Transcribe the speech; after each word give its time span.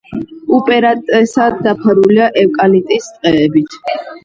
უპირატესად 0.59 1.61
დაფარულია 1.67 2.31
ევკალიპტის 2.47 3.13
ტყეებით. 3.13 3.81